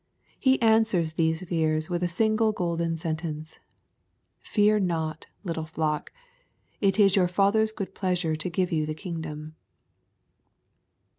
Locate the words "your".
7.15-7.27